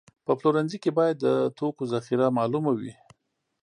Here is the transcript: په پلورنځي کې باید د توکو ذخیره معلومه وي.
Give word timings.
په 0.25 0.31
پلورنځي 0.39 0.77
کې 0.83 0.91
باید 0.99 1.15
د 1.21 1.27
توکو 1.57 1.83
ذخیره 1.93 2.27
معلومه 2.37 2.71
وي. 2.79 2.93